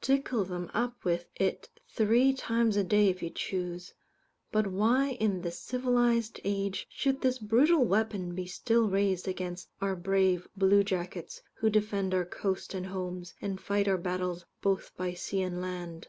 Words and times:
Tickle 0.00 0.44
them 0.44 0.70
up 0.72 1.04
with 1.04 1.26
it 1.34 1.68
three 1.88 2.32
times 2.32 2.76
a 2.76 2.84
day 2.84 3.08
if 3.08 3.24
you 3.24 3.28
choose. 3.28 3.92
But 4.52 4.68
why, 4.68 5.16
in 5.18 5.40
this 5.42 5.58
civilized 5.58 6.38
age, 6.44 6.86
should 6.90 7.22
this 7.22 7.40
brutal 7.40 7.84
weapon 7.84 8.36
be 8.36 8.46
still 8.46 8.88
raised 8.88 9.26
against 9.26 9.68
our 9.80 9.96
brave 9.96 10.46
blue 10.56 10.84
jackets, 10.84 11.42
who 11.54 11.68
defend 11.70 12.14
our 12.14 12.24
coast 12.24 12.72
and 12.72 12.86
homes, 12.86 13.34
and 13.42 13.60
fight 13.60 13.88
our 13.88 13.98
battles 13.98 14.44
both 14.62 14.92
by 14.96 15.12
sea 15.14 15.42
and 15.42 15.60
land. 15.60 16.06